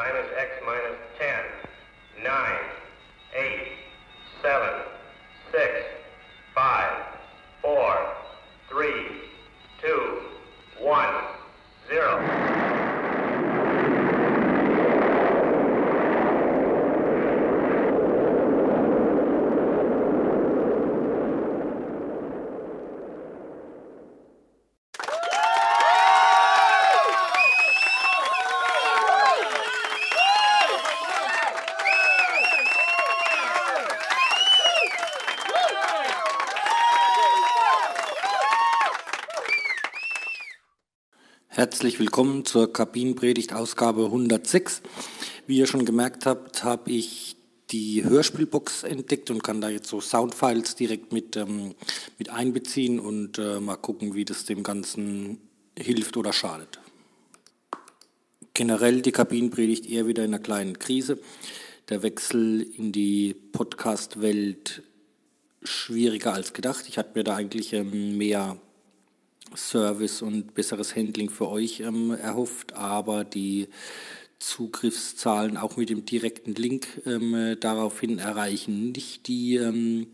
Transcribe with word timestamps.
Is 0.00 0.32
X 0.34 0.50
minus 0.66 0.96
10, 1.18 2.24
9, 2.24 2.58
8, 3.36 3.68
7, 4.42 4.89
Herzlich 41.60 42.00
willkommen 42.00 42.46
zur 42.46 42.72
Kabinenpredigt 42.72 43.52
Ausgabe 43.52 44.06
106. 44.06 44.80
Wie 45.46 45.58
ihr 45.58 45.66
schon 45.66 45.84
gemerkt 45.84 46.24
habt, 46.24 46.64
habe 46.64 46.90
ich 46.90 47.36
die 47.70 48.02
Hörspielbox 48.02 48.84
entdeckt 48.84 49.30
und 49.30 49.42
kann 49.42 49.60
da 49.60 49.68
jetzt 49.68 49.90
so 49.90 50.00
Soundfiles 50.00 50.74
direkt 50.74 51.12
mit, 51.12 51.36
ähm, 51.36 51.74
mit 52.16 52.30
einbeziehen 52.30 52.98
und 52.98 53.36
äh, 53.36 53.60
mal 53.60 53.76
gucken, 53.76 54.14
wie 54.14 54.24
das 54.24 54.46
dem 54.46 54.62
Ganzen 54.62 55.36
hilft 55.78 56.16
oder 56.16 56.32
schadet. 56.32 56.80
Generell 58.54 59.02
die 59.02 59.12
Kabinenpredigt 59.12 59.84
eher 59.84 60.06
wieder 60.06 60.24
in 60.24 60.32
einer 60.32 60.42
kleinen 60.42 60.78
Krise. 60.78 61.18
Der 61.90 62.02
Wechsel 62.02 62.62
in 62.62 62.90
die 62.90 63.34
Podcast-Welt 63.34 64.82
schwieriger 65.62 66.32
als 66.32 66.54
gedacht. 66.54 66.86
Ich 66.88 66.96
hatte 66.96 67.18
mir 67.18 67.24
da 67.24 67.36
eigentlich 67.36 67.74
ähm, 67.74 68.16
mehr 68.16 68.56
Service 69.56 70.22
und 70.22 70.54
besseres 70.54 70.94
Handling 70.94 71.30
für 71.30 71.48
euch 71.48 71.80
ähm, 71.80 72.12
erhofft, 72.12 72.74
aber 72.74 73.24
die 73.24 73.68
Zugriffszahlen 74.38 75.56
auch 75.56 75.76
mit 75.76 75.90
dem 75.90 76.04
direkten 76.04 76.54
Link 76.54 77.02
ähm, 77.04 77.56
daraufhin 77.60 78.18
erreichen 78.18 78.92
nicht 78.92 79.28
die 79.28 79.56
ähm, 79.56 80.06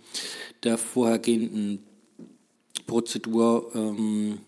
der 0.65 0.79
vorhergehenden 0.79 1.85
Prozedur. 2.87 3.71
Ähm, 3.75 4.39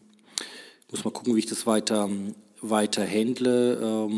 muss 0.90 1.04
mal 1.04 1.10
gucken, 1.10 1.34
wie 1.34 1.40
ich 1.40 1.46
das 1.46 1.66
weiter, 1.66 2.08
weiter 2.60 3.06
handle. 3.06 4.08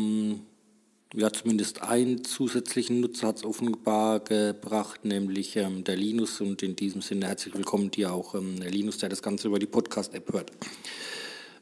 Ja, 1.13 1.29
zumindest 1.29 1.81
einen 1.81 2.23
zusätzlichen 2.23 3.01
Nutzer 3.01 3.27
hat 3.27 3.35
es 3.35 3.43
offenbar 3.43 4.21
gebracht, 4.21 5.03
nämlich 5.03 5.57
ähm, 5.57 5.83
der 5.83 5.97
Linus. 5.97 6.39
Und 6.39 6.63
in 6.63 6.77
diesem 6.77 7.01
Sinne 7.01 7.27
herzlich 7.27 7.53
willkommen 7.53 7.91
dir 7.91 8.13
auch, 8.13 8.33
ähm, 8.33 8.61
der 8.61 8.71
Linus, 8.71 8.99
der 8.99 9.09
das 9.09 9.21
Ganze 9.21 9.49
über 9.49 9.59
die 9.59 9.65
Podcast-App 9.65 10.31
hört. 10.31 10.51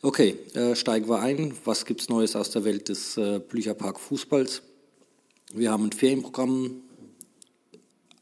Okay, 0.04 0.38
äh, 0.54 0.76
steigen 0.76 1.10
wir 1.10 1.22
ein. 1.22 1.56
Was 1.66 1.86
gibt 1.86 2.02
es 2.02 2.10
Neues 2.10 2.36
aus 2.36 2.52
der 2.52 2.64
Welt 2.64 2.90
des 2.90 3.18
äh, 3.18 3.40
Blücherpark 3.40 4.00
Fußballs? 4.00 4.62
Wir 5.52 5.72
haben 5.72 5.86
ein 5.86 5.94
Ferienprogramm 5.94 6.84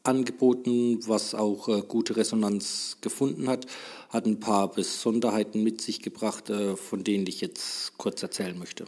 angeboten, 0.04 1.06
was 1.06 1.34
auch 1.34 1.68
äh, 1.68 1.82
gute 1.86 2.16
Resonanz 2.16 2.96
gefunden 3.02 3.50
hat, 3.50 3.66
hat 4.08 4.24
ein 4.24 4.40
paar 4.40 4.72
Besonderheiten 4.72 5.62
mit 5.62 5.82
sich 5.82 6.00
gebracht, 6.00 6.48
äh, 6.48 6.74
von 6.74 7.04
denen 7.04 7.26
ich 7.26 7.42
jetzt 7.42 7.98
kurz 7.98 8.22
erzählen 8.22 8.58
möchte. 8.58 8.86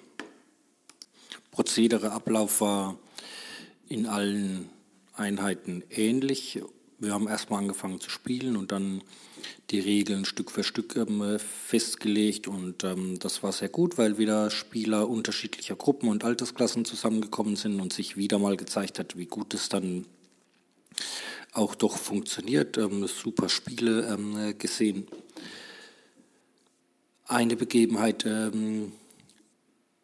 Prozedere, 1.51 2.13
Ablauf 2.13 2.61
war 2.61 2.99
in 3.89 4.07
allen 4.07 4.69
Einheiten 5.15 5.83
ähnlich. 5.91 6.63
Wir 6.99 7.13
haben 7.13 7.29
erstmal 7.29 7.61
angefangen 7.61 8.01
zu 8.01 8.11
spielen 8.11 8.57
und 8.57 8.73
dann 8.73 9.03
die 9.71 9.81
Regeln 9.81 10.25
Stück 10.25 10.51
für 10.51 10.65
Stück 10.65 10.97
ähm, 10.97 11.39
festgelegt 11.39 12.49
und 12.49 12.85
ähm, 12.85 13.19
das 13.19 13.43
war 13.43 13.53
sehr 13.53 13.69
gut, 13.69 13.99
weil 13.99 14.19
wieder 14.19 14.51
Spieler 14.51 15.09
unterschiedlicher 15.09 15.77
Gruppen 15.77 16.09
und 16.09 16.25
Altersklassen 16.25 16.85
zusammengekommen 16.85 17.57
sind 17.57 17.81
und 17.81 17.93
sich 17.93 18.17
wieder 18.17 18.39
mal 18.39 18.57
gezeigt 18.57 18.99
hat, 18.99 19.17
wie 19.17 19.27
gut 19.27 19.55
es 19.55 19.69
dann 19.69 20.07
auch 21.53 21.75
doch 21.75 21.97
funktioniert. 21.97 22.79
Ähm, 22.79 23.07
super 23.07 23.49
Spiele 23.49 24.07
ähm, 24.13 24.59
gesehen. 24.59 25.07
Eine 27.27 27.57
Begebenheit, 27.57 28.27
ähm, 28.27 28.93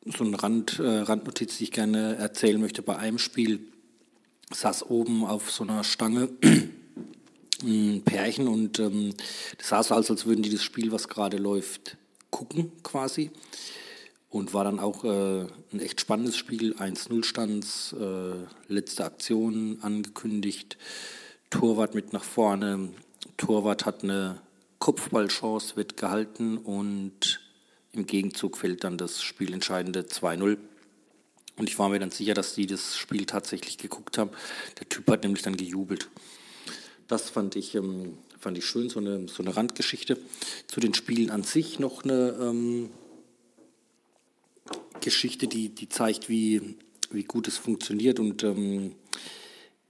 so 0.06 0.25
eine 0.25 0.43
Rand, 0.43 0.78
äh, 0.78 1.00
Randnotiz, 1.00 1.59
die 1.59 1.65
ich 1.65 1.72
gerne 1.72 2.17
erzählen 2.17 2.61
möchte. 2.61 2.83
Bei 2.83 2.97
einem 2.97 3.19
Spiel 3.19 3.61
saß 4.53 4.89
oben 4.89 5.25
auf 5.25 5.50
so 5.50 5.65
einer 5.65 5.84
Stange 5.84 6.28
ein 7.62 8.03
Pärchen 8.05 8.49
und 8.49 8.78
ähm, 8.78 9.15
das 9.59 9.69
sah 9.69 9.83
so 9.83 9.95
aus, 9.95 10.11
als 10.11 10.27
würden 10.27 10.43
die 10.43 10.50
das 10.50 10.62
Spiel, 10.62 10.93
was 10.93 11.09
gerade 11.09 11.39
läuft, 11.39 11.97
gucken 12.31 12.72
quasi. 12.83 13.31
Und 14.28 14.53
war 14.53 14.65
dann 14.65 14.81
auch 14.81 15.05
äh, 15.05 15.47
ein 15.72 15.81
echt 15.81 16.00
spannendes 16.00 16.37
Spiel, 16.37 16.75
1-0 16.75 17.25
Stands, 17.25 17.95
äh, 17.99 18.34
letzte 18.69 19.05
Aktion 19.05 19.78
angekündigt, 19.81 20.77
Torwart 21.49 21.95
mit 21.95 22.12
nach 22.12 22.25
vorne, 22.25 22.91
Torwart 23.37 23.87
hat 23.87 24.03
eine 24.03 24.43
Kopfballchance, 24.78 25.77
wird 25.77 25.97
gehalten 25.97 26.59
und 26.59 27.41
im 27.97 28.07
Gegenzug 28.07 28.57
fällt 28.57 28.84
dann 28.84 28.99
das 28.99 29.23
spielentscheidende 29.23 30.03
2-0. 30.03 30.59
Und 31.57 31.69
ich 31.69 31.79
war 31.79 31.89
mir 31.89 31.99
dann 31.99 32.11
sicher, 32.11 32.34
dass 32.34 32.55
die 32.55 32.67
das 32.67 32.97
Spiel 32.97 33.25
tatsächlich 33.25 33.79
geguckt 33.79 34.19
haben. 34.19 34.31
Der 34.79 34.89
Typ 34.89 35.11
hat 35.11 35.23
nämlich 35.23 35.43
dann 35.43 35.57
gejubelt. 35.57 36.09
Das 37.09 37.31
fand 37.31 37.57
ich, 37.57 37.75
ähm, 37.75 38.19
fand 38.39 38.59
ich 38.59 38.67
schön, 38.67 38.91
so 38.91 39.01
eine, 39.01 39.29
so 39.29 39.43
eine 39.43 39.57
Randgeschichte. 39.57 40.19
Zu 40.67 40.81
den 40.81 40.93
Spielen 40.93 41.31
an 41.31 41.45
sich 41.45 41.79
noch 41.79 42.05
eine 42.05 42.37
ähm, 42.41 42.91
Geschichte, 45.01 45.47
die, 45.47 45.71
die 45.71 45.89
zeigt, 45.89 46.28
wie, 46.28 46.77
wie 47.11 47.25
gut 47.25 47.49
es 47.49 47.57
funktioniert 47.57 48.19
und 48.19 48.43
ähm, 48.43 48.95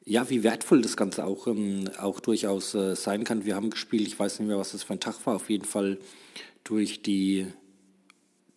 ja, 0.05 0.31
wie 0.31 0.45
wertvoll 0.45 0.83
das 0.83 0.97
Ganze 0.97 1.25
auch, 1.25 1.49
ähm, 1.49 1.91
auch 1.99 2.21
durchaus 2.21 2.75
äh, 2.75 2.95
sein 2.95 3.25
kann. 3.25 3.45
Wir 3.45 3.57
haben 3.57 3.71
gespielt, 3.71 4.07
ich 4.07 4.19
weiß 4.19 4.39
nicht 4.39 4.47
mehr, 4.49 4.59
was 4.59 4.73
das 4.73 4.85
für 4.85 4.93
ein 4.93 5.01
Tag 5.01 5.27
war, 5.27 5.35
auf 5.35 5.51
jeden 5.51 5.65
Fall 5.65 5.99
durch 6.63 7.03
die 7.03 7.47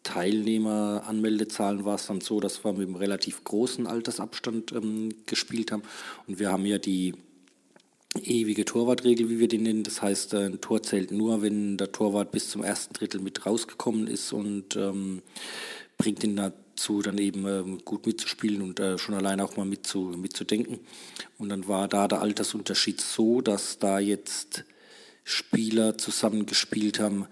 Teilnehmeranmeldezahlen 0.09 1.86
war 1.86 1.96
es 1.96 2.08
dann 2.08 2.20
so, 2.20 2.40
dass 2.40 2.64
wir 2.66 2.74
mit 2.74 2.88
einem 2.88 2.96
relativ 2.96 3.44
großen 3.44 3.86
Altersabstand 3.86 4.72
ähm, 4.72 5.14
gespielt 5.28 5.72
haben. 5.72 5.84
Und 6.25 6.40
wir 6.40 6.52
haben 6.52 6.66
ja 6.66 6.80
die 6.80 7.14
ewige 8.24 8.66
Torwartregel, 8.66 9.30
wie 9.30 9.38
wir 9.38 9.48
die 9.48 9.59
nennen. 9.59 9.84
Das 9.84 10.02
heißt, 10.02 10.34
ein 10.34 10.62
Tor 10.62 10.81
zählt 10.81 11.12
nur, 11.12 11.44
wenn 11.44 11.78
der 11.78 11.92
Torwart 11.92 12.31
bis 12.31 12.50
zum 12.50 12.64
ersten 12.64 12.96
Drittel 12.96 13.22
mit 13.22 13.46
rausgekommen 13.46 14.08
ist 14.08 14.34
und 14.34 14.75
ähm, 14.75 15.22
bringt 16.00 16.24
ihn 16.24 16.36
dazu, 16.36 17.03
dann 17.03 17.19
eben 17.19 17.46
ähm, 17.46 17.78
gut 17.86 18.08
mitzuspielen 18.08 18.64
und 18.64 18.80
äh, 18.80 18.98
schon 18.98 19.14
allein 19.14 19.40
auch 19.40 19.58
mal 19.58 19.66
mitzu, 19.66 20.16
mitzudenken. 20.18 20.80
Und 21.38 21.50
dann 21.50 21.68
war 21.68 21.88
da 21.88 22.08
der 22.08 22.22
Altersunterschied 22.22 23.00
so, 23.00 23.42
dass 23.42 23.78
da 23.78 24.00
jetzt 24.00 24.64
Spieler 25.24 26.00
zusammengespielt 26.00 27.00
haben, 27.00 27.28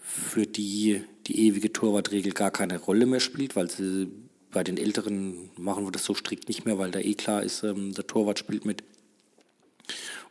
für 0.00 0.46
die 0.46 1.02
die 1.26 1.46
ewige 1.46 1.72
Torwartregel 1.72 2.32
gar 2.32 2.50
keine 2.50 2.78
Rolle 2.78 3.06
mehr 3.06 3.20
spielt, 3.20 3.56
weil 3.56 3.70
sie 3.70 4.08
bei 4.50 4.62
den 4.62 4.76
Älteren 4.76 5.50
machen 5.56 5.84
wir 5.84 5.90
das 5.90 6.04
so 6.04 6.14
strikt 6.14 6.48
nicht 6.48 6.64
mehr, 6.64 6.78
weil 6.78 6.90
da 6.90 7.00
eh 7.00 7.14
klar 7.14 7.42
ist, 7.42 7.62
ähm, 7.64 7.92
der 7.92 8.06
Torwart 8.06 8.38
spielt 8.38 8.64
mit. 8.64 8.84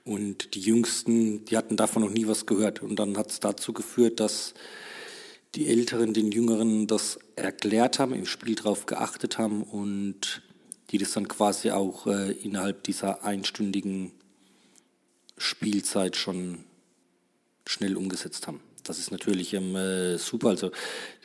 Und 0.06 0.56
die 0.56 0.62
Jüngsten, 0.62 1.46
die 1.46 1.58
hatten 1.58 1.78
davon 1.78 2.03
noch 2.03 2.09
nie 2.09 2.28
was 2.28 2.46
gehört. 2.46 2.82
Und 2.82 2.98
dann 2.98 3.18
hat 3.18 3.32
es 3.32 3.40
dazu 3.40 3.74
geführt, 3.74 4.20
dass 4.20 4.53
die 5.56 5.68
Älteren 5.68 6.14
den 6.14 6.32
Jüngeren 6.32 6.88
das 6.88 7.20
erklärt 7.36 8.00
haben, 8.00 8.14
im 8.14 8.26
Spiel 8.26 8.56
darauf 8.56 8.86
geachtet 8.86 9.38
haben 9.38 9.64
und 9.64 10.41
die 10.90 10.97
das 10.97 11.14
dann 11.14 11.28
quasi 11.28 11.72
auch 11.72 12.08
äh, 12.08 12.32
innerhalb 12.32 12.84
dieser 12.84 13.23
einstündigen 13.23 14.12
Spielzeit 15.38 16.16
schon 16.16 16.64
schnell 17.66 17.97
umgesetzt 17.97 18.47
haben. 18.47 18.59
Das 18.84 19.00
ist 19.00 19.12
natürlich 19.12 19.53
ähm, 19.53 19.76
äh, 19.76 20.18
super. 20.18 20.50
Also 20.50 20.72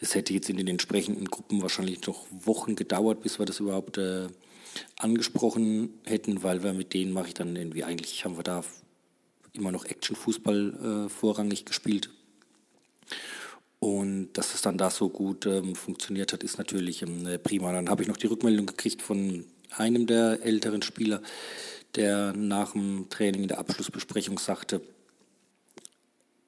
das 0.00 0.14
hätte 0.14 0.32
jetzt 0.32 0.49
in 0.49 0.56
den 0.56 0.69
entsprechenden 0.69 1.26
Gruppen 1.26 1.62
wahrscheinlich 1.62 2.06
noch 2.06 2.26
Wochen 2.31 2.76
gedauert, 2.76 3.22
bis 3.22 3.38
wir 3.38 3.46
das 3.46 3.60
überhaupt 3.60 3.99
äh, 3.99 4.28
angesprochen 4.99 5.94
hätten, 6.05 6.43
weil 6.43 6.62
wir 6.62 6.72
mit 6.72 6.94
denen 6.94 7.12
mache 7.12 7.28
ich 7.28 7.34
dann 7.34 7.56
irgendwie 7.56 7.84
eigentlich 7.84 8.25
haben 8.25 8.37
wir 8.37 8.44
da 8.44 8.62
immer 9.52 9.72
noch 9.72 9.84
Action-Fußball 9.84 11.06
äh, 11.06 11.08
vorrangig 11.08 11.64
gespielt. 11.64 12.10
Und 13.81 14.32
dass 14.32 14.54
es 14.54 14.62
dann 14.62 14.78
da 14.78 14.90
so 14.90 15.08
gut 15.08 15.46
ähm, 15.46 15.75
funktioniert 15.75 16.32
hat, 16.32 16.43
ist 16.43 16.58
natürlich 16.58 17.02
ähm, 17.02 17.26
prima. 17.43 17.72
Dann 17.72 17.88
habe 17.88 18.02
ich 18.02 18.08
noch 18.08 18.16
die 18.16 18.26
Rückmeldung 18.26 18.66
gekriegt 18.66 19.02
von 19.02 19.44
einem 19.70 20.06
der 20.06 20.40
älteren 20.43 20.82
Spieler, 20.82 21.22
der 21.94 22.32
nach 22.32 22.72
dem 22.72 23.08
Training 23.08 23.43
in 23.43 23.49
der 23.49 23.58
Abschlussbesprechung 23.58 24.38
sagte, 24.38 24.81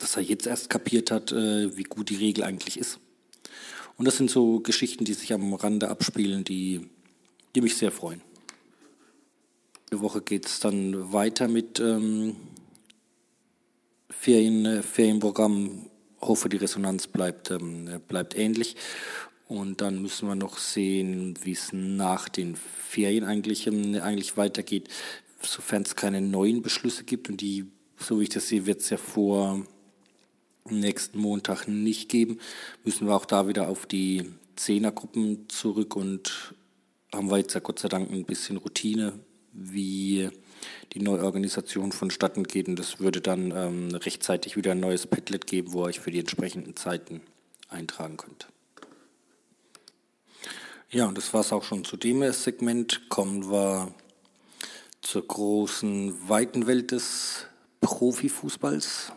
dass 0.01 0.17
er 0.17 0.23
jetzt 0.23 0.49
erst 0.49 0.69
kapiert 0.69 1.13
hat, 1.13 1.31
äh, 1.31 1.77
wie 1.77 1.85
gut 1.85 2.11
die 2.11 2.17
Regel 2.17 2.43
eigentlich 2.43 2.77
ist. 2.77 2.99
Und 3.97 4.07
das 4.07 4.17
sind 4.17 4.31
so 4.31 4.59
Geschichten, 4.61 5.05
die 5.05 5.15
sich 5.15 5.33
am 5.33 5.55
Rande 5.55 5.89
abspielen, 5.89 6.43
die 6.43 6.89
die 7.55 7.61
mich 7.61 7.77
sehr 7.77 7.91
freuen. 7.91 8.21
Die 9.93 10.01
Woche 10.01 10.23
geht 10.23 10.47
es 10.47 10.61
dann 10.61 11.13
weiter 11.13 11.49
mit 11.49 11.81
ähm, 11.81 12.37
Ferien, 14.09 14.65
äh, 14.67 14.83
Ferienprogramm. 14.83 15.87
Hoffe, 16.21 16.49
die 16.49 16.59
Resonanz 16.59 17.07
bleibt, 17.07 17.51
ähm, 17.51 18.01
bleibt 18.07 18.37
ähnlich. 18.37 18.77
Und 19.49 19.81
dann 19.81 20.01
müssen 20.01 20.29
wir 20.29 20.37
noch 20.37 20.59
sehen, 20.59 21.35
wie 21.43 21.53
es 21.53 21.73
nach 21.73 22.29
den 22.29 22.55
Ferien 22.57 23.25
eigentlich, 23.25 23.67
ähm, 23.67 23.97
eigentlich 24.01 24.37
weitergeht, 24.37 24.89
sofern 25.43 25.83
es 25.83 25.97
keine 25.97 26.21
neuen 26.21 26.63
Beschlüsse 26.63 27.03
gibt. 27.03 27.29
Und 27.29 27.41
die, 27.41 27.67
so 27.97 28.21
wie 28.21 28.25
ich 28.25 28.29
das 28.29 28.49
sehe, 28.49 28.67
wird 28.67 28.81
es 28.81 28.91
ja 28.91 28.97
vor 28.97 29.67
nächsten 30.79 31.19
Montag 31.19 31.67
nicht 31.67 32.09
geben. 32.09 32.39
Müssen 32.85 33.07
wir 33.07 33.17
auch 33.17 33.27
da 33.27 33.49
wieder 33.49 33.69
auf 33.69 33.87
die 33.87 34.31
Zehnergruppen 34.57 35.49
zurück 35.49 35.97
und 35.97 36.55
haben 37.13 37.31
wir 37.31 37.39
jetzt 37.39 37.55
ja 37.55 37.61
Gott 37.61 37.79
sei 37.79 37.89
Dank 37.89 38.11
ein 38.11 38.25
bisschen 38.25 38.57
Routine, 38.57 39.15
wie 39.53 40.31
die 40.93 41.01
Neuorganisation 41.01 41.93
vonstatten 41.93 42.45
geht. 42.45 42.69
Und 42.69 42.79
das 42.79 43.01
würde 43.01 43.21
dann 43.21 43.53
ähm, 43.55 43.95
rechtzeitig 43.95 44.57
wieder 44.57 44.73
ein 44.73 44.81
neues 44.81 45.07
Padlet 45.07 45.47
geben, 45.47 45.73
wo 45.73 45.83
ihr 45.83 45.87
euch 45.87 46.01
für 46.01 46.11
die 46.11 46.21
entsprechenden 46.21 46.77
Zeiten 46.77 47.23
eintragen 47.69 48.17
könnt. 48.17 48.49
Ja, 50.91 51.07
und 51.07 51.17
das 51.17 51.33
war 51.33 51.41
es 51.43 51.53
auch 51.53 51.63
schon 51.63 51.85
zu 51.85 51.97
dem 51.97 52.31
Segment. 52.33 53.09
Kommen 53.09 53.51
wir 53.51 53.95
zur 55.03 55.27
großen, 55.27 56.29
weiten 56.29 56.67
Welt 56.67 56.91
des 56.91 57.47
Profifußballs. 57.81 59.13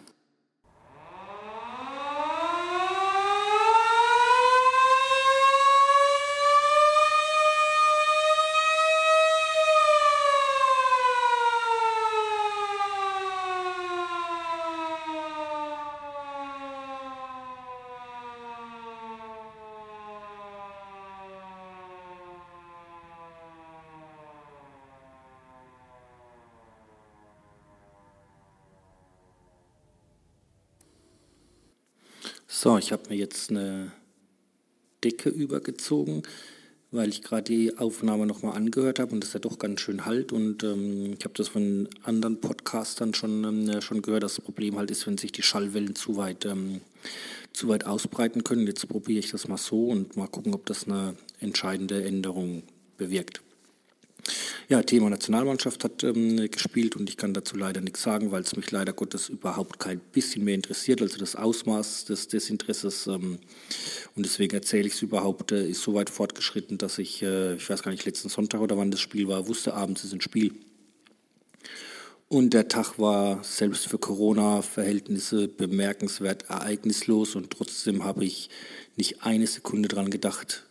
So, 32.64 32.78
ich 32.78 32.94
habe 32.94 33.10
mir 33.10 33.18
jetzt 33.18 33.50
eine 33.50 33.92
Decke 35.04 35.28
übergezogen, 35.28 36.24
weil 36.92 37.10
ich 37.10 37.22
gerade 37.22 37.44
die 37.44 37.78
Aufnahme 37.78 38.26
nochmal 38.26 38.56
angehört 38.56 39.00
habe 39.00 39.12
und 39.12 39.22
das 39.22 39.34
ja 39.34 39.42
doch 39.42 39.60
ganz 39.60 39.82
schön 39.82 40.06
halt. 40.06 40.32
Und 40.32 40.64
ähm, 40.64 41.14
ich 41.20 41.26
habe 41.26 41.34
das 41.36 41.50
von 41.50 41.90
anderen 42.04 42.40
Podcastern 42.40 43.14
schon, 43.14 43.44
ähm, 43.44 43.82
schon 43.82 44.02
gehört, 44.02 44.24
dass 44.24 44.36
das 44.36 44.46
Problem 44.46 44.78
halt 44.78 44.92
ist, 44.92 45.06
wenn 45.06 45.18
sich 45.18 45.34
die 45.34 45.44
Schallwellen 45.44 45.94
zu 45.94 46.16
weit, 46.16 46.46
ähm, 46.46 46.80
zu 47.52 47.68
weit 47.68 47.86
ausbreiten 47.86 48.46
können. 48.46 48.66
Jetzt 48.66 48.88
probiere 48.88 49.20
ich 49.20 49.32
das 49.32 49.50
mal 49.50 49.58
so 49.58 49.88
und 49.88 50.16
mal 50.16 50.30
gucken, 50.30 50.54
ob 50.54 50.66
das 50.66 50.88
eine 50.88 51.18
entscheidende 51.42 52.06
Änderung 52.06 52.64
bewirkt. 52.96 53.42
Ja, 54.70 54.82
Thema 54.82 55.10
Nationalmannschaft 55.10 55.84
hat 55.84 56.04
ähm, 56.04 56.50
gespielt 56.50 56.96
und 56.96 57.10
ich 57.10 57.18
kann 57.18 57.34
dazu 57.34 57.58
leider 57.58 57.82
nichts 57.82 58.02
sagen, 58.02 58.32
weil 58.32 58.44
es 58.44 58.56
mich 58.56 58.72
leider 58.72 58.94
Gottes 58.94 59.30
überhaupt 59.30 59.80
kein 59.80 60.00
bisschen 60.00 60.46
mehr 60.46 60.56
interessiert. 60.56 61.02
Also 61.02 61.18
das 61.18 61.36
Ausmaß 61.36 62.06
des 62.06 62.30
Desinteresses 62.30 63.08
ähm, 63.08 63.40
und 64.16 64.26
deswegen 64.26 64.56
erzähle 64.56 64.88
ich 64.88 64.94
es 64.94 65.02
überhaupt, 65.02 65.52
äh, 65.52 65.68
ist 65.68 65.82
so 65.82 65.94
weit 65.94 66.10
fortgeschritten, 66.10 66.78
dass 66.78 66.98
ich, 66.98 67.22
äh, 67.22 67.56
ich 67.56 67.70
weiß 67.70 67.84
gar 67.84 67.92
nicht, 67.92 68.06
letzten 68.06 68.30
Sonntag 68.30 68.62
oder 68.62 68.78
wann 68.78 68.92
das 68.92 69.02
Spiel 69.02 69.28
war, 69.28 69.48
wusste, 69.48 69.74
abends 69.74 70.04
ist 70.04 70.14
ein 70.14 70.22
Spiel. 70.22 70.54
Und 72.30 72.54
der 72.54 72.68
Tag 72.68 72.98
war 72.98 73.44
selbst 73.44 73.88
für 73.88 74.00
Corona-Verhältnisse 74.00 75.48
bemerkenswert 75.48 76.50
ereignislos 76.50 77.36
und 77.36 77.52
trotzdem 77.52 78.04
habe 78.04 78.26
ich 78.26 78.50
nicht 78.96 79.24
eine 79.24 79.46
Sekunde 79.46 79.90
dran 79.90 80.10
gedacht, 80.10 80.64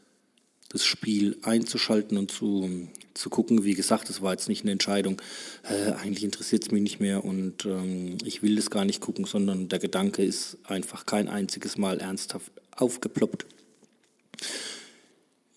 das 0.73 0.85
Spiel 0.85 1.37
einzuschalten 1.43 2.17
und 2.17 2.31
zu, 2.31 2.89
zu 3.15 3.31
gucken. 3.31 3.65
Wie 3.65 3.75
gesagt, 3.75 4.09
das 4.09 4.23
war 4.23 4.33
jetzt 4.33 4.49
nicht 4.49 4.63
eine 4.63 4.73
Entscheidung, 4.73 5.21
äh, 5.65 5.93
eigentlich 5.93 6.25
interessiert 6.25 6.65
es 6.65 6.71
mich 6.71 6.83
nicht 6.83 7.01
mehr 7.01 7.25
und 7.25 7.67
ähm, 7.67 8.17
ich 8.25 8.43
will 8.43 8.57
das 8.57 8.71
gar 8.71 8.85
nicht 8.85 9.01
gucken, 9.01 9.27
sondern 9.27 9.69
der 9.69 9.79
Gedanke 9.79 10.25
ist 10.25 10.59
einfach 10.65 11.07
kein 11.07 11.29
einziges 11.29 11.77
Mal 11.77 12.01
ernsthaft 12.01 12.53
aufgeploppt. 12.77 13.47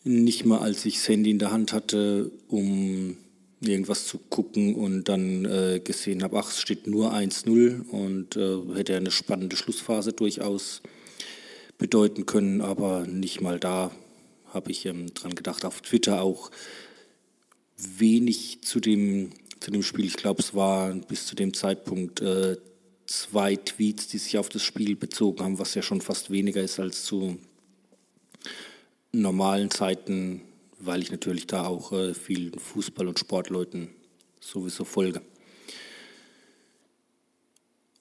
Nicht 0.04 0.46
mal 0.46 0.60
als 0.60 0.86
ich 0.86 0.96
das 0.96 1.08
Handy 1.08 1.32
in 1.32 1.40
der 1.40 1.52
Hand 1.52 1.74
hatte, 1.74 2.32
um 2.48 3.18
irgendwas 3.62 4.06
zu 4.06 4.20
gucken 4.30 4.76
und 4.76 5.06
dann 5.06 5.46
äh, 5.46 5.80
gesehen 5.84 6.22
habe, 6.22 6.38
ach, 6.38 6.52
es 6.52 6.62
steht 6.62 6.88
nur 6.88 7.14
1-0 7.14 7.90
und 7.90 8.36
äh, 8.36 8.76
hätte 8.76 8.96
eine 8.96 9.12
spannende 9.12 9.56
Schlussphase 9.56 10.14
durchaus 10.14 10.82
bedeuten 11.78 12.26
können, 12.26 12.62
aber 12.62 13.08
nicht 13.08 13.42
mal 13.42 13.60
da 13.60 13.92
habe 14.56 14.72
ich 14.72 14.86
ähm, 14.86 15.14
dran 15.14 15.36
gedacht. 15.36 15.66
Auf 15.66 15.82
Twitter 15.82 16.22
auch 16.22 16.50
wenig 17.78 18.62
zu 18.62 18.80
dem, 18.80 19.32
zu 19.60 19.72
dem 19.72 19.84
Spiel. 19.84 20.06
Ich 20.06 20.16
glaube, 20.16 20.42
es 20.42 20.56
waren 20.56 21.02
bis 21.02 21.28
zu 21.28 21.36
dem 21.36 21.54
Zeitpunkt 21.54 22.22
äh, 22.22 22.58
zwei 23.06 23.56
Tweets, 23.56 24.08
die 24.08 24.18
sich 24.18 24.38
auf 24.38 24.50
das 24.50 24.64
Spiel 24.64 24.96
bezogen 24.96 25.44
haben, 25.44 25.60
was 25.60 25.76
ja 25.76 25.82
schon 25.82 26.02
fast 26.02 26.32
weniger 26.32 26.62
ist 26.62 26.80
als 26.80 27.04
zu 27.04 27.38
normalen 29.12 29.70
Zeiten, 29.72 30.42
weil 30.80 31.02
ich 31.02 31.12
natürlich 31.12 31.48
da 31.48 31.66
auch 31.66 31.92
äh, 31.92 32.14
vielen 32.14 32.54
Fußball- 32.54 33.08
und 33.08 33.20
Sportleuten 33.20 33.90
sowieso 34.40 34.84
folge. 34.84 35.22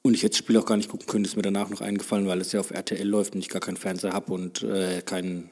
Und 0.02 0.14
ich 0.14 0.22
hätte 0.22 0.32
das 0.32 0.38
Spiel 0.38 0.58
auch 0.58 0.66
gar 0.66 0.76
nicht 0.76 0.90
gucken 0.90 1.06
können, 1.06 1.24
ist 1.24 1.36
mir 1.36 1.42
danach 1.42 1.70
noch 1.70 1.80
eingefallen, 1.80 2.26
weil 2.26 2.40
es 2.40 2.52
ja 2.52 2.60
auf 2.60 2.70
RTL 2.70 3.08
läuft 3.08 3.34
und 3.34 3.40
ich 3.40 3.48
gar 3.48 3.62
keinen 3.62 3.78
Fernseher 3.78 4.12
habe 4.12 4.34
und 4.34 4.62
äh, 4.62 5.00
keinen 5.00 5.48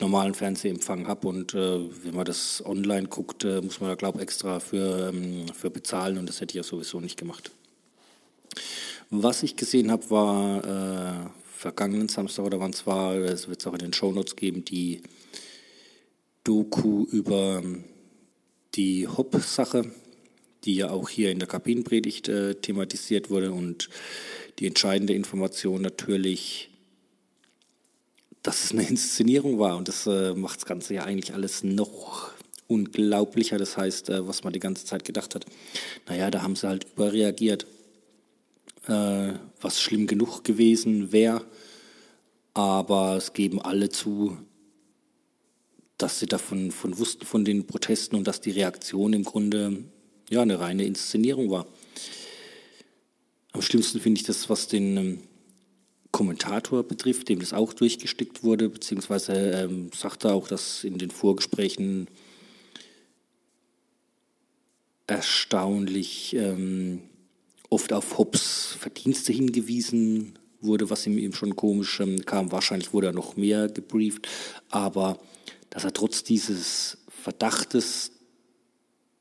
normalen 0.00 0.34
Fernsehempfang 0.34 1.06
habe. 1.06 1.28
Und 1.28 1.54
äh, 1.54 1.80
wenn 2.04 2.14
man 2.14 2.24
das 2.24 2.62
online 2.64 3.08
guckt, 3.08 3.44
äh, 3.44 3.60
muss 3.60 3.80
man 3.80 3.90
da, 3.90 3.94
glaube 3.94 4.18
ich, 4.18 4.22
extra 4.22 4.60
für, 4.60 5.08
ähm, 5.08 5.46
für 5.54 5.70
bezahlen 5.70 6.18
und 6.18 6.28
das 6.28 6.40
hätte 6.40 6.52
ich 6.52 6.56
ja 6.56 6.62
sowieso 6.62 7.00
nicht 7.00 7.18
gemacht. 7.18 7.50
Was 9.10 9.42
ich 9.42 9.56
gesehen 9.56 9.90
habe, 9.90 10.10
war 10.10 11.26
äh, 11.26 11.30
vergangenen 11.44 12.08
Samstag 12.08 12.44
oder 12.44 12.60
wann 12.60 12.72
es 12.72 12.86
war, 12.86 13.14
es 13.14 13.48
wird 13.48 13.60
es 13.60 13.66
auch 13.66 13.72
in 13.72 13.78
den 13.78 13.92
Shownotes 13.92 14.36
geben, 14.36 14.64
die 14.64 15.02
Doku 16.44 17.06
über 17.10 17.60
ähm, 17.62 17.84
die 18.74 19.08
Hop-Sache, 19.08 19.90
die 20.64 20.76
ja 20.76 20.90
auch 20.90 21.08
hier 21.08 21.30
in 21.30 21.38
der 21.38 21.48
Kabinenpredigt 21.48 22.28
äh, 22.28 22.56
thematisiert 22.56 23.30
wurde 23.30 23.52
und 23.52 23.88
die 24.58 24.66
entscheidende 24.66 25.14
Information 25.14 25.82
natürlich 25.82 26.70
dass 28.46 28.62
es 28.62 28.70
eine 28.70 28.88
Inszenierung 28.88 29.58
war. 29.58 29.76
Und 29.76 29.88
das 29.88 30.06
äh, 30.06 30.32
macht 30.34 30.58
das 30.58 30.66
Ganze 30.66 30.94
ja 30.94 31.02
eigentlich 31.02 31.34
alles 31.34 31.64
noch 31.64 32.30
unglaublicher. 32.68 33.58
Das 33.58 33.76
heißt, 33.76 34.08
äh, 34.08 34.26
was 34.28 34.44
man 34.44 34.52
die 34.52 34.60
ganze 34.60 34.84
Zeit 34.84 35.04
gedacht 35.04 35.34
hat, 35.34 35.46
naja, 36.06 36.30
da 36.30 36.42
haben 36.42 36.54
sie 36.54 36.68
halt 36.68 36.86
überreagiert, 36.94 37.66
äh, 38.86 39.32
was 39.60 39.80
schlimm 39.80 40.06
genug 40.06 40.44
gewesen 40.44 41.10
wäre. 41.10 41.44
Aber 42.54 43.16
es 43.16 43.32
geben 43.32 43.60
alle 43.60 43.88
zu, 43.88 44.38
dass 45.98 46.20
sie 46.20 46.26
davon 46.26 46.70
von 46.70 46.98
wussten, 46.98 47.26
von 47.26 47.44
den 47.44 47.66
Protesten 47.66 48.14
und 48.14 48.28
dass 48.28 48.40
die 48.40 48.52
Reaktion 48.52 49.12
im 49.12 49.24
Grunde 49.24 49.82
ja 50.30 50.42
eine 50.42 50.60
reine 50.60 50.84
Inszenierung 50.84 51.50
war. 51.50 51.66
Am 53.50 53.62
schlimmsten 53.62 53.98
finde 53.98 54.20
ich 54.20 54.26
das, 54.26 54.48
was 54.48 54.68
den 54.68 54.96
ähm, 54.96 55.18
Kommentator 56.16 56.82
betrifft, 56.82 57.28
dem 57.28 57.40
das 57.40 57.52
auch 57.52 57.74
durchgestickt 57.74 58.42
wurde, 58.42 58.70
beziehungsweise 58.70 59.34
ähm, 59.34 59.90
sagte 59.94 60.32
auch, 60.32 60.48
dass 60.48 60.82
in 60.82 60.96
den 60.96 61.10
Vorgesprächen 61.10 62.08
erstaunlich 65.06 66.34
ähm, 66.34 67.02
oft 67.68 67.92
auf 67.92 68.16
Hobbes 68.16 68.74
Verdienste 68.80 69.34
hingewiesen 69.34 70.38
wurde, 70.62 70.88
was 70.88 71.06
ihm 71.06 71.18
eben 71.18 71.34
schon 71.34 71.54
komisch 71.54 72.00
ähm, 72.00 72.24
kam. 72.24 72.50
Wahrscheinlich 72.50 72.94
wurde 72.94 73.08
er 73.08 73.12
noch 73.12 73.36
mehr 73.36 73.68
gebrieft, 73.68 74.26
aber 74.70 75.20
dass 75.68 75.84
er 75.84 75.92
trotz 75.92 76.24
dieses 76.24 76.96
Verdachtes 77.10 78.10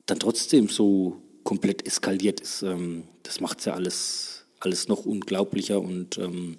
dann 0.06 0.20
trotzdem 0.20 0.70
so 0.70 1.22
komplett 1.44 1.86
eskaliert 1.86 2.40
ist, 2.40 2.62
ähm, 2.62 3.04
das 3.24 3.42
macht 3.42 3.60
es 3.60 3.66
ja 3.66 3.74
alles 3.74 4.35
alles 4.66 4.88
noch 4.88 5.06
unglaublicher 5.06 5.80
und 5.80 6.18
ähm, 6.18 6.58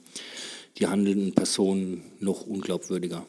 die 0.79 0.87
handelnden 0.87 1.35
Personen 1.35 2.03
noch 2.21 2.47
unglaubwürdiger. 2.47 3.27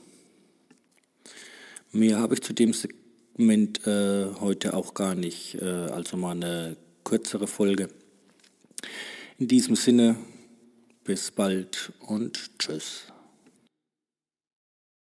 Mehr 1.91 2.19
habe 2.19 2.35
ich 2.35 2.41
zu 2.41 2.53
dem 2.53 2.73
Segment 2.73 3.85
äh, 3.87 4.27
heute 4.39 4.73
auch 4.75 4.93
gar 4.93 5.15
nicht, 5.15 5.55
äh, 5.55 5.65
also 5.65 6.15
mal 6.15 6.31
eine 6.31 6.77
kürzere 7.03 7.47
Folge. 7.47 7.89
In 9.39 9.47
diesem 9.47 9.75
Sinne, 9.75 10.15
bis 11.03 11.31
bald 11.31 11.91
und 12.01 12.39
tschüss. 12.59 13.03